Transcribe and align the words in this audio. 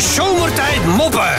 Zomertijd 0.00 0.84
Moppen. 0.86 1.34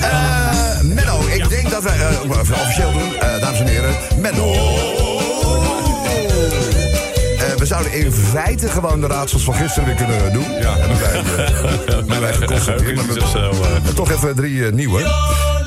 Eh, 0.00 0.80
Menno, 0.82 1.20
ik 1.26 1.48
denk 1.48 1.70
dat 1.70 1.82
we 1.82 1.88
eh, 1.88 2.30
officieel 2.40 2.92
doen, 2.92 3.14
eh, 3.14 3.40
dames 3.40 3.60
en 3.60 3.66
heren. 3.66 3.94
Menno. 4.20 4.52
We 7.58 7.66
zouden 7.66 7.92
in 7.92 8.12
feite 8.12 8.68
gewoon 8.68 9.00
de 9.00 9.06
raadsels 9.06 9.42
van 9.44 9.54
gisteren 9.54 9.84
weer 9.84 9.94
kunnen 9.94 10.32
doen. 10.32 10.50
Ja, 10.60 10.74
hebben 10.76 10.98
wij, 11.00 11.20
eh, 11.46 11.54
hebben 11.94 12.20
wij 12.20 12.32
geconstateerd. 12.32 12.96
Maar 12.96 13.06
we- 13.06 13.80
maar 13.84 13.92
toch 13.94 14.10
even 14.10 14.34
drie 14.36 14.72
nieuwe. 14.72 15.02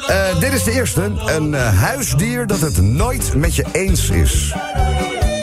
Eh, 0.07 0.39
dit 0.39 0.53
is 0.53 0.63
de 0.63 0.71
eerste. 0.71 1.11
Een 1.25 1.53
eh, 1.55 1.77
huisdier 1.79 2.47
dat 2.47 2.59
het 2.59 2.81
nooit 2.81 3.33
met 3.35 3.55
je 3.55 3.65
eens 3.71 4.09
is. 4.09 4.53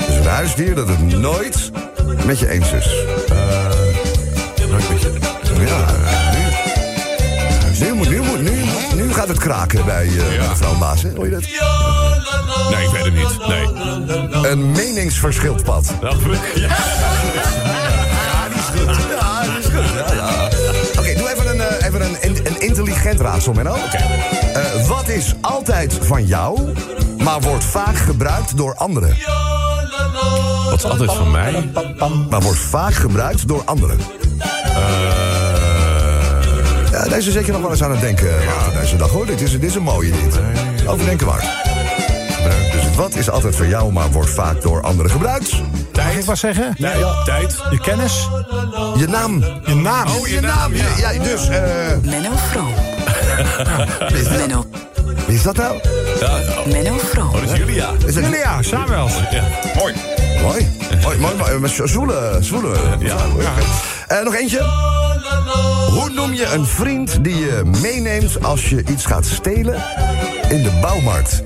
Dus 0.07 0.17
een 0.17 0.27
huisdier 0.27 0.75
dat 0.75 0.89
het 0.89 1.01
nooit 1.17 1.71
met 2.27 2.39
je 2.39 2.49
eens 2.51 2.73
is. 2.73 2.87
Ja, 5.67 5.87
nu, 7.81 7.91
nu, 7.91 7.93
moet- 7.95 8.09
nu, 8.09 8.21
moet- 8.21 8.41
nu, 8.95 9.03
nu 9.03 9.13
gaat 9.13 9.29
het 9.29 9.39
kraken 9.39 9.85
bij 9.85 10.07
eh 10.07 10.49
mevrouw 10.49 10.75
Maas. 10.75 11.03
hè? 11.03 11.11
Hoor 11.17 11.25
je 11.25 11.31
dat? 11.31 11.41
Nee, 12.71 12.85
ik 12.87 12.91
weet 12.91 13.05
het 13.05 13.15
niet. 13.15 13.47
Nee. 13.49 14.51
Een 14.51 14.71
meningsverschildpad. 14.73 15.93
Ja. 16.01 16.11
Ja, 16.59 16.69
dat 18.49 19.59
is 19.59 19.65
goed. 19.65 19.87
Ja, 20.09 20.15
ja. 20.15 20.49
Oké, 20.99 21.15
doe 21.15 21.33
even 21.35 21.49
een, 21.51 21.61
eh, 21.61 21.87
even 21.87 22.01
een, 22.03 22.17
een, 22.47 22.61
intelligent 22.61 23.21
raadsel, 23.21 23.53
Menno. 23.53 23.75
Eh, 24.55 24.87
wat 24.89 25.09
is 25.09 25.35
altijd 25.41 25.99
van 26.03 26.25
jou, 26.27 26.73
maar 27.19 27.41
wordt 27.41 27.65
vaak 27.65 27.97
gebruikt 27.97 28.57
door 28.57 28.75
anderen? 28.75 29.17
Is 30.79 30.85
altijd 30.85 31.13
van 31.13 31.31
mij? 31.31 31.71
Maar 32.31 32.41
wordt 32.41 32.59
vaak 32.59 32.95
gebruikt 32.95 33.49
door 33.49 33.63
anderen. 33.65 33.99
Ja, 36.91 37.05
deze 37.09 37.31
zet 37.31 37.47
je 37.47 37.53
nog 37.53 37.61
wel 37.61 37.71
eens 37.71 37.83
aan 37.83 37.91
het 37.91 38.01
denken 38.01 38.29
later 38.45 38.81
deze 38.81 38.97
dag, 38.97 39.11
hoor. 39.11 39.27
Dit 39.27 39.41
is, 39.41 39.51
dit 39.51 39.63
is 39.63 39.75
een 39.75 39.83
mooie, 39.83 40.11
dit. 40.11 40.41
Overdenken 40.87 41.27
waard. 41.27 41.47
Dus 42.73 42.97
wat 42.97 43.15
is 43.15 43.31
altijd 43.31 43.57
van 43.57 43.69
jou, 43.69 43.93
maar 43.93 44.11
wordt 44.11 44.31
vaak 44.31 44.63
door 44.63 44.83
anderen 44.83 45.11
gebruikt? 45.11 45.53
Mag 45.97 46.15
ik 46.15 46.25
wat 46.25 46.39
zeggen? 46.39 46.75
Nee, 46.79 47.05
Tijd. 47.25 47.57
Je 47.71 47.81
kennis? 47.81 48.29
Je 48.97 49.07
naam. 49.09 49.45
Je 49.65 49.75
naam? 49.75 50.09
Oh, 50.09 50.27
je 50.27 50.41
naam, 50.41 50.75
ja. 50.75 50.87
Ja, 50.97 51.23
dus, 51.23 51.49
eh... 51.49 51.61
Menno 52.03 52.31
Vroom. 52.51 52.75
Menno, 54.39 54.65
Wie 55.29 55.37
is 55.37 55.43
dat 55.43 55.57
nou? 55.57 55.77
Menno 56.73 56.99
Vroom. 56.99 57.33
Dat 57.33 57.43
is 57.43 57.57
Julia. 57.59 57.91
Is 58.07 58.15
dat 58.15 58.25
Julia, 58.25 58.63
Samuel. 58.63 59.09
Ja. 59.31 59.43
Mooi. 59.77 59.95
Mooi. 60.43 60.67
Mooi, 61.03 61.19
mooi, 61.19 61.35
mooi. 61.37 61.59
Met 61.59 61.71
Zwoele, 61.85 62.37
zwoele. 62.41 62.75
Ja. 62.99 63.17
Eh, 64.09 64.23
nog 64.25 64.35
eentje. 64.35 64.63
Hoe 65.91 66.11
noem 66.11 66.33
je 66.35 66.45
een 66.53 66.67
vriend 66.67 67.25
die 67.25 67.37
je 67.37 67.63
meeneemt 67.83 68.45
als 68.45 68.69
je 68.69 68.83
iets 68.91 69.07
gaat 69.07 69.27
stelen 69.27 69.83
in 70.49 70.63
de 70.63 70.71
bouwmarkt? 70.81 71.43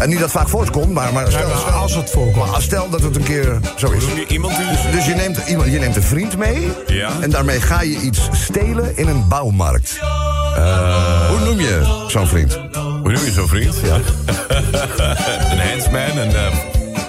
En 0.00 0.08
niet 0.08 0.18
dat 0.18 0.30
vaak 0.30 0.48
voortkomt, 0.48 0.92
maar, 0.92 1.12
maar 1.12 1.26
stel, 1.30 1.48
maar 1.48 1.58
stel- 1.58 1.70
als 1.72 1.94
het 1.94 2.10
voorkomt. 2.10 2.50
maar 2.50 2.62
stel 2.62 2.88
dat 2.90 3.02
het 3.02 3.16
een 3.16 3.22
keer 3.22 3.58
zo 3.76 3.90
is. 3.90 4.04
Noem 4.06 4.16
je 4.18 4.26
iemand 4.26 4.56
die... 4.56 4.90
Dus 4.92 5.06
je 5.06 5.14
neemt, 5.14 5.38
iemand, 5.46 5.70
je 5.72 5.78
neemt 5.78 5.96
een 5.96 6.02
vriend 6.02 6.36
mee 6.36 6.68
Ja. 6.86 7.10
en 7.20 7.30
daarmee 7.30 7.60
ga 7.60 7.82
je 7.82 7.96
iets 8.00 8.20
stelen 8.32 8.96
in 8.96 9.08
een 9.08 9.28
bouwmarkt. 9.28 9.98
Hoe 9.98 11.23
noem 11.56 11.66
je 11.66 12.04
zo'n 12.08 12.26
vriend? 12.26 12.58
Hoe 12.74 13.12
noem 13.12 13.24
je 13.24 13.30
zo'n 13.30 13.48
vriend? 13.48 13.74
Ja. 13.84 13.94
een 15.50 15.68
handsman, 15.68 16.18
een 16.18 16.30
uh, 16.30 16.46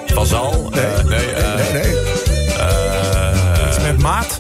vazal. 0.06 0.70
Nee. 0.74 0.84
Eh, 0.86 1.04
nee, 1.04 1.32
eh, 1.34 1.56
Nee, 1.56 1.72
nee. 1.74 1.96
eh, 2.58 3.84
Met 3.84 4.02
maat? 4.02 4.40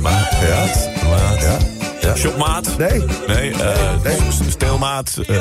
maat. 0.00 0.28
Ja. 0.48 0.64
Maat. 1.08 1.40
Ja. 1.40 1.56
ja. 2.00 2.14
Shopmaat. 2.16 2.78
Nee. 2.78 3.04
Nee, 3.26 3.52
eh, 3.52 3.78
Nee. 4.04 4.16
steelmaat. 4.48 5.18
ja. 5.26 5.34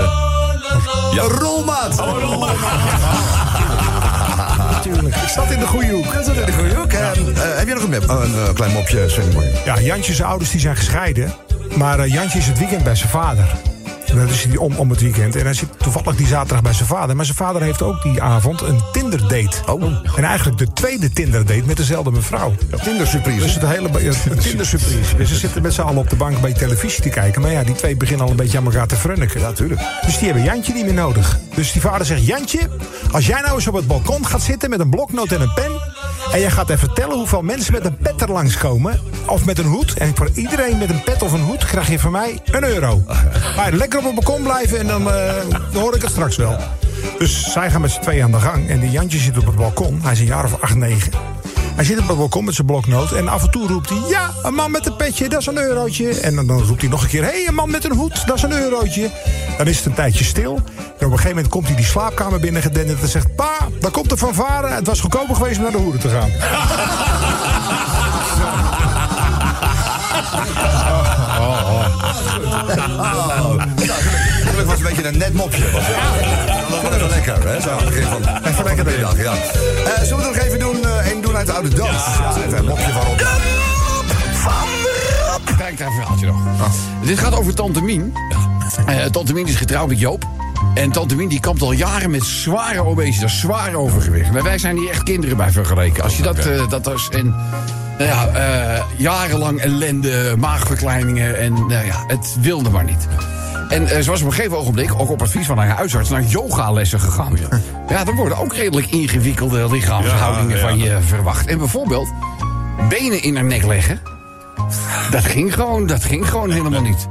Een 1.11 1.19
rolmaat. 1.29 1.95
Natuurlijk. 4.71 5.15
Ik 5.23 5.29
zat 5.29 5.51
in 5.51 5.59
de 5.59 5.67
goede 5.67 5.91
hoek. 5.91 6.13
Dat 6.13 6.27
is 6.27 6.27
een 6.27 6.53
goede 6.53 6.75
hoek. 6.75 6.91
En, 6.91 7.13
heb 7.57 7.67
je 7.67 7.73
nog 7.73 7.83
een, 7.83 7.89
map- 7.89 8.09
oh, 8.09 8.23
een 8.47 8.53
klein 8.53 8.71
mopje, 8.73 9.09
Sven? 9.09 9.33
Ja, 9.65 9.79
Jantje 9.79 10.13
zijn 10.13 10.27
ouders 10.27 10.51
die 10.51 10.59
zijn 10.59 10.75
gescheiden. 10.75 11.33
Maar 11.77 11.99
eh, 11.99 12.13
Jantje 12.13 12.37
is 12.39 12.47
het 12.47 12.57
weekend 12.59 12.83
bij 12.83 12.95
zijn 12.95 13.09
vader. 13.09 13.45
En 14.15 14.21
dat 14.21 14.29
is 14.29 14.43
hij 14.43 14.57
om, 14.57 14.75
om 14.75 14.89
het 14.89 15.01
weekend. 15.01 15.35
En 15.35 15.43
hij 15.43 15.53
zit 15.53 15.79
toevallig 15.79 16.15
die 16.15 16.27
zaterdag 16.27 16.61
bij 16.61 16.73
zijn 16.73 16.87
vader. 16.87 17.15
Maar 17.15 17.25
zijn 17.25 17.37
vader 17.37 17.61
heeft 17.61 17.81
ook 17.81 18.01
die 18.01 18.21
avond 18.21 18.61
een 18.61 18.81
Tinder-date. 18.91 19.57
Oh. 19.65 19.83
En 20.15 20.23
eigenlijk 20.23 20.57
de 20.57 20.73
tweede 20.73 21.09
Tinder-date 21.09 21.63
met 21.65 21.77
dezelfde 21.77 22.11
mevrouw. 22.11 22.53
Tinder 22.83 23.07
surprise. 23.07 23.39
Dus 23.39 23.53
het 23.53 23.67
hele 23.67 24.03
ja, 24.03 24.13
Tinder-surprise. 24.41 25.15
Dus 25.15 25.29
ze 25.29 25.35
zitten 25.35 25.61
met 25.61 25.73
z'n 25.73 25.81
allen 25.81 25.97
op 25.97 26.09
de 26.09 26.15
bank 26.15 26.41
bij 26.41 26.53
televisie 26.53 27.01
te 27.01 27.09
kijken. 27.09 27.41
Maar 27.41 27.51
ja, 27.51 27.63
die 27.63 27.75
twee 27.75 27.95
beginnen 27.95 28.25
al 28.25 28.31
een 28.31 28.37
beetje 28.37 28.57
aan 28.57 28.65
elkaar 28.65 28.87
te 28.87 28.95
frunniken. 28.95 29.39
Ja, 29.39 29.51
tuurlijk. 29.51 29.81
Dus 30.05 30.17
die 30.17 30.25
hebben 30.25 30.43
Jantje 30.43 30.73
niet 30.73 30.85
meer 30.85 30.93
nodig. 30.93 31.39
Dus 31.55 31.71
die 31.71 31.81
vader 31.81 32.05
zegt: 32.05 32.25
Jantje, 32.25 32.59
als 33.11 33.25
jij 33.25 33.41
nou 33.41 33.55
eens 33.55 33.67
op 33.67 33.73
het 33.73 33.87
balkon 33.87 34.25
gaat 34.25 34.41
zitten 34.41 34.69
met 34.69 34.79
een 34.79 34.89
bloknoot 34.89 35.31
en 35.31 35.41
een 35.41 35.53
pen. 35.53 35.84
En 36.31 36.39
jij 36.39 36.51
gaat 36.51 36.69
even 36.69 36.79
vertellen 36.79 37.15
hoeveel 37.15 37.41
mensen 37.41 37.73
met 37.73 37.85
een 37.85 37.97
pet 37.97 38.21
er 38.21 38.31
langskomen. 38.31 38.99
Of 39.27 39.45
met 39.45 39.59
een 39.59 39.65
hoed. 39.65 39.93
En 39.93 40.15
voor 40.15 40.29
iedereen 40.33 40.77
met 40.77 40.89
een 40.89 41.03
pet 41.03 41.21
of 41.21 41.31
een 41.31 41.41
hoed 41.41 41.65
krijg 41.65 41.89
je 41.89 41.99
van 41.99 42.11
mij 42.11 42.39
een 42.51 42.63
euro. 42.63 43.03
Maar 43.55 43.71
lekker 43.71 43.99
op 43.99 44.05
het 44.05 44.15
balkon 44.15 44.43
blijven 44.43 44.79
en 44.79 44.87
dan, 44.87 45.11
eh, 45.11 45.33
hoor 45.73 45.95
ik 45.95 46.01
het 46.01 46.11
straks 46.11 46.35
wel. 46.35 46.57
Dus 47.17 47.51
zij 47.51 47.71
gaan 47.71 47.81
met 47.81 47.91
z'n 47.91 48.01
tweeën 48.01 48.23
aan 48.23 48.31
de 48.31 48.39
gang. 48.39 48.69
En 48.69 48.79
die 48.79 48.91
Jantje 48.91 49.17
zit 49.17 49.37
op 49.37 49.45
het 49.45 49.55
balkon. 49.55 49.99
Hij 50.03 50.11
is 50.11 50.19
een 50.19 50.25
jaar 50.25 50.45
of 50.45 50.61
acht, 50.61 50.75
negen. 50.75 51.11
Hij 51.75 51.85
zit 51.85 51.99
op 51.99 52.07
het 52.07 52.17
balkon 52.17 52.45
met 52.45 52.55
zijn 52.55 52.67
bloknoot. 52.67 53.11
En 53.11 53.27
af 53.27 53.43
en 53.43 53.51
toe 53.51 53.67
roept 53.67 53.89
hij: 53.89 53.97
Ja, 54.09 54.33
een 54.43 54.53
man 54.53 54.71
met 54.71 54.85
een 54.85 54.95
petje, 54.95 55.29
dat 55.29 55.39
is 55.39 55.45
een 55.45 55.57
eurotje. 55.57 56.19
En 56.19 56.35
dan, 56.35 56.47
dan 56.47 56.61
roept 56.61 56.81
hij 56.81 56.89
nog 56.89 57.01
een 57.03 57.09
keer: 57.09 57.23
Hé, 57.23 57.29
hey, 57.29 57.47
een 57.47 57.53
man 57.53 57.71
met 57.71 57.85
een 57.85 57.95
hoed, 57.95 58.27
dat 58.27 58.35
is 58.35 58.41
een 58.41 58.51
eurotje. 58.51 59.09
Dan 59.57 59.67
is 59.67 59.77
het 59.77 59.85
een 59.85 59.93
tijdje 59.93 60.23
stil. 60.23 60.55
En 60.55 60.61
op 60.83 60.99
een 61.01 61.09
gegeven 61.09 61.27
moment 61.29 61.47
komt 61.47 61.67
hij 61.67 61.75
die 61.75 61.85
slaapkamer 61.85 62.39
binnen 62.39 62.61
gedenderd 62.61 63.01
en 63.01 63.07
zegt: 63.07 63.35
Pa, 63.35 63.57
daar 63.79 63.91
komt 63.91 64.09
de 64.09 64.17
fanfare. 64.17 64.67
Het 64.67 64.87
was 64.87 64.99
goedkoper 64.99 65.35
geweest 65.35 65.57
om 65.57 65.63
naar 65.63 65.71
de 65.71 65.77
hoeren 65.77 65.99
te 65.99 66.09
gaan. 66.09 66.29
Het 74.55 74.65
was 74.65 74.77
een 74.77 74.83
beetje 74.83 75.07
een 75.07 75.17
net 75.17 75.33
mopje. 75.33 75.63
Was 77.25 77.33
was 77.33 77.43
lekker, 77.43 77.53
hè? 77.53 77.61
Zo 77.61 77.69
aan 77.69 77.77
het 77.77 77.85
begin 77.85 78.03
van, 78.03 78.21
even 78.45 78.63
lekker 78.63 78.83
de 78.83 78.97
dag, 78.99 79.17
ja. 79.17 79.33
Eh, 79.33 80.03
zullen 80.03 80.17
we 80.17 80.23
het 80.23 80.35
nog 80.35 80.37
even 80.37 80.59
doen, 80.59 80.85
één 80.85 81.21
doen 81.21 81.35
uit 81.35 81.45
de 81.45 81.53
oude 81.53 81.69
doos? 81.69 81.87
Ja, 81.87 82.35
even 82.45 82.57
een 82.57 82.65
mopje 82.65 82.91
van 82.91 83.07
op. 83.07 83.17
Kijk, 85.57 85.77
daar 85.77 85.87
een 85.87 85.93
verhaaltje 85.93 86.25
nog. 86.25 86.35
Dit 87.05 87.19
gaat 87.19 87.35
over 87.35 87.55
Tante 87.55 87.81
Mien. 87.81 88.13
Eh, 88.85 89.05
Tante 89.05 89.33
Mien 89.33 89.47
is 89.47 89.55
getrouwd 89.55 89.87
met 89.87 89.99
Joop. 89.99 90.23
En 90.73 90.91
Tante 90.91 91.15
Mien 91.15 91.27
die 91.27 91.39
kampt 91.39 91.61
al 91.61 91.71
jaren 91.71 92.11
met 92.11 92.23
zware 92.23 92.83
obesitas, 92.83 93.39
zwaar 93.39 93.73
overgewicht. 93.73 94.31
Maar 94.31 94.43
wij 94.43 94.57
zijn 94.57 94.77
hier 94.77 94.89
echt 94.89 95.03
kinderen 95.03 95.37
bij 95.37 95.51
vergeleken. 95.51 96.03
Als 96.03 96.17
je 96.17 96.23
dat, 96.23 96.69
dat 96.69 96.93
is... 96.93 97.09
En, 97.11 97.35
nou 97.97 98.09
ja, 98.09 98.85
jarenlang 98.97 99.59
ellende, 99.59 100.35
maagverkleiningen 100.37 101.39
en 101.39 101.53
nou 101.53 101.85
ja, 101.85 102.03
het 102.07 102.35
wilde 102.41 102.69
maar 102.69 102.83
niet. 102.83 103.07
En 103.69 103.87
eh, 103.87 104.01
ze 104.01 104.09
was 104.09 104.21
op 104.21 104.27
een 104.27 104.33
gegeven 104.33 104.57
ogenblik, 104.57 104.99
ook 104.99 105.09
op 105.09 105.21
advies 105.21 105.45
van 105.45 105.57
haar 105.57 105.67
huisarts, 105.67 106.09
naar 106.09 106.23
yogalessen 106.23 106.99
gegaan. 106.99 107.37
Ja, 107.87 108.05
er 108.07 108.15
worden 108.15 108.37
ook 108.37 108.53
redelijk 108.53 108.87
ingewikkelde 108.87 109.69
lichaamshoudingen 109.71 110.57
Ja, 110.57 110.61
ja. 110.61 110.67
van 110.67 110.77
je 110.77 110.97
verwacht. 111.01 111.47
En 111.47 111.57
bijvoorbeeld 111.57 112.13
benen 112.89 113.21
in 113.23 113.35
haar 113.35 113.45
nek 113.45 113.65
leggen. 113.65 113.99
Dat 115.11 115.25
ging 115.25 115.53
gewoon, 115.53 115.87
dat 115.87 116.03
ging 116.03 116.29
gewoon 116.29 116.51
helemaal 116.51 116.81
niet. 116.81 117.07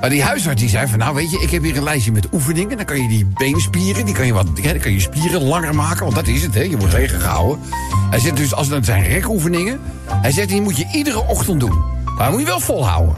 Maar 0.00 0.12
die 0.12 0.22
huisarts 0.22 0.60
die 0.60 0.70
zei 0.70 0.88
van, 0.88 0.98
nou 0.98 1.14
weet 1.14 1.30
je, 1.30 1.38
ik 1.40 1.50
heb 1.50 1.62
hier 1.62 1.76
een 1.76 1.82
lijstje 1.82 2.12
met 2.12 2.26
oefeningen. 2.32 2.76
Dan 2.76 2.86
kan 2.86 3.02
je 3.02 3.08
die 3.08 3.26
beenspieren, 3.34 4.04
die 4.04 4.14
kan 4.14 4.26
je, 4.26 4.32
wat, 4.32 4.46
hè, 4.60 4.72
dan 4.72 4.80
kan 4.80 4.92
je 4.92 5.00
spieren 5.00 5.42
langer 5.42 5.74
maken. 5.74 6.02
Want 6.02 6.14
dat 6.14 6.26
is 6.26 6.42
het, 6.42 6.54
hè, 6.54 6.62
je 6.62 6.76
wordt 6.76 6.94
tegengehouden. 6.94 7.58
Hij 8.10 8.18
zegt 8.18 8.36
dus, 8.36 8.54
als 8.54 8.68
het 8.68 8.84
zijn 8.84 9.02
rekoefeningen. 9.02 9.80
Hij 10.08 10.32
zegt, 10.32 10.48
die 10.48 10.60
moet 10.60 10.76
je 10.76 10.88
iedere 10.92 11.26
ochtend 11.26 11.60
doen. 11.60 11.82
Maar 12.04 12.24
dat 12.24 12.30
moet 12.30 12.40
je 12.40 12.46
wel 12.46 12.60
volhouden. 12.60 13.14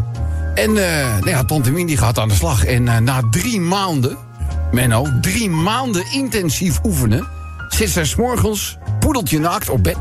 En 0.56 0.76
eh 0.76 1.08
nou 1.18 1.28
ja, 1.28 1.44
tante 1.44 1.84
die 1.84 1.96
gaat 1.96 2.18
aan 2.18 2.28
de 2.28 2.34
slag. 2.34 2.64
En 2.64 2.88
eh, 2.88 2.98
na 2.98 3.22
drie 3.30 3.60
maanden, 3.60 4.16
Menno, 4.72 5.06
drie 5.20 5.50
maanden 5.50 6.04
intensief 6.12 6.78
oefenen... 6.84 7.26
zit 7.68 7.90
zij 7.90 8.04
s'morgens 8.04 8.78
poedeltje 9.00 9.38
naakt 9.38 9.68
op 9.68 9.82
bed. 9.82 9.96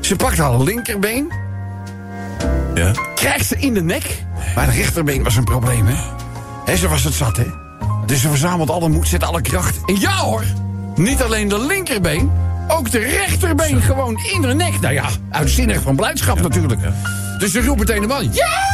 Ze 0.00 0.16
pakt 0.16 0.38
haar 0.38 0.60
linkerbeen, 0.60 1.32
Ja. 2.74 2.90
krijgt 3.14 3.46
ze 3.46 3.56
in 3.56 3.74
de 3.74 3.82
nek. 3.82 4.24
Maar 4.54 4.66
de 4.66 4.72
rechterbeen 4.72 5.22
was 5.22 5.36
een 5.36 5.44
probleem, 5.44 5.86
hè? 5.86 5.94
Hè, 6.64 6.76
ze 6.76 6.88
was 6.88 7.04
het 7.04 7.14
zat, 7.14 7.36
hè? 7.36 7.46
Dus 8.06 8.20
ze 8.20 8.28
verzamelt 8.28 8.70
alle 8.70 8.88
moed, 8.88 9.08
zet 9.08 9.24
alle 9.24 9.40
kracht. 9.40 9.78
En 9.86 10.00
ja 10.00 10.16
hoor, 10.16 10.44
niet 10.96 11.22
alleen 11.22 11.48
de 11.48 11.66
linkerbeen, 11.66 12.30
ook 12.68 12.90
de 12.90 12.98
rechterbeen 12.98 13.82
gewoon 13.82 14.18
in 14.32 14.44
haar 14.44 14.56
nek. 14.56 14.80
Nou 14.80 14.94
ja, 14.94 15.06
uitzinnig 15.30 15.82
van 15.82 15.96
blijdschap 15.96 16.40
natuurlijk. 16.40 16.80
Dus 17.38 17.52
ze 17.52 17.64
roept 17.64 17.78
meteen 17.78 18.00
de 18.00 18.06
man, 18.06 18.22
Joop! 18.24 18.65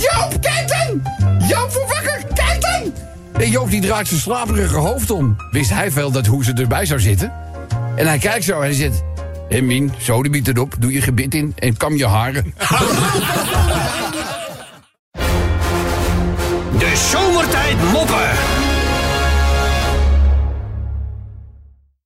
Joop, 0.00 0.42
dan! 0.42 1.02
Joop, 1.48 1.70
voor 1.70 1.86
wakker, 1.86 2.24
kijk! 2.34 2.64
En 3.32 3.50
Joop 3.50 3.70
die 3.70 3.80
draait 3.80 4.08
zijn 4.08 4.20
slaperige 4.20 4.76
hoofd 4.76 5.10
om. 5.10 5.36
Wist 5.50 5.70
hij 5.70 5.90
veel 5.90 6.10
dat 6.10 6.26
hoe 6.26 6.44
ze 6.44 6.52
erbij 6.52 6.86
zou 6.86 7.00
zitten. 7.00 7.32
En 7.96 8.06
hij 8.06 8.18
kijkt 8.18 8.44
zo 8.44 8.54
en 8.54 8.60
hij 8.60 8.72
zegt... 8.72 9.02
En 9.48 9.66
Min, 9.66 9.92
sodemiet 9.98 10.48
erop, 10.48 10.74
doe 10.78 10.92
je 10.92 11.00
gebit 11.00 11.34
in 11.34 11.52
en 11.58 11.76
kam 11.76 11.96
je 11.96 12.06
haren. 12.06 12.54
De 16.78 16.92
zomertijd 17.10 17.76
moppen. 17.92 18.63